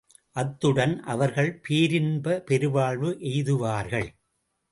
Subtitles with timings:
[0.35, 4.09] அத்துடன் அவர்கள் பேரின்பப் பெருவாழ்வு எய்துவார்கள்.